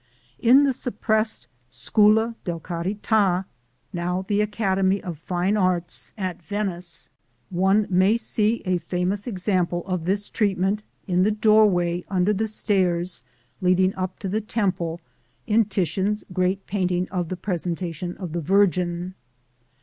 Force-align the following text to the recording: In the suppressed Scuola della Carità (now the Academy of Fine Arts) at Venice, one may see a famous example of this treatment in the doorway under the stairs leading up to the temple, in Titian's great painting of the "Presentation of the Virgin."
In 0.39 0.63
the 0.63 0.73
suppressed 0.73 1.47
Scuola 1.69 2.33
della 2.43 2.59
Carità 2.59 3.45
(now 3.93 4.25
the 4.27 4.41
Academy 4.41 4.99
of 5.03 5.19
Fine 5.19 5.55
Arts) 5.57 6.11
at 6.17 6.41
Venice, 6.41 7.09
one 7.51 7.85
may 7.87 8.17
see 8.17 8.63
a 8.65 8.79
famous 8.79 9.27
example 9.27 9.83
of 9.85 10.05
this 10.05 10.27
treatment 10.27 10.81
in 11.05 11.21
the 11.21 11.29
doorway 11.29 12.03
under 12.09 12.33
the 12.33 12.47
stairs 12.47 13.21
leading 13.61 13.93
up 13.93 14.17
to 14.17 14.27
the 14.27 14.41
temple, 14.41 14.99
in 15.45 15.65
Titian's 15.65 16.23
great 16.33 16.65
painting 16.65 17.07
of 17.09 17.29
the 17.29 17.37
"Presentation 17.37 18.17
of 18.17 18.31
the 18.33 18.41
Virgin." 18.41 19.13